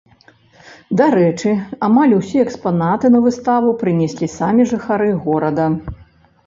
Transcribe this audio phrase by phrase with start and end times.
[1.01, 1.51] Дарэчы,
[1.87, 5.71] амаль усе экспанаты на выставу прынеслі самі жыхары горада.